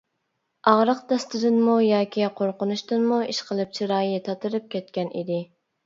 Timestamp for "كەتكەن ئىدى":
4.77-5.45